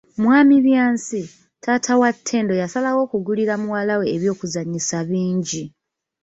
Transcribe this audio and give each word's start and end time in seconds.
Mwami 0.17 0.61
Byansi, 0.65 1.23
taata 1.63 1.93
wa 2.01 2.09
Ttendo 2.15 2.53
yasalawo 2.61 2.99
okugulira 3.05 3.53
muwala 3.63 3.93
we 3.99 4.05
eby'okuzanyisa 4.15 4.97
bingi. 5.09 5.63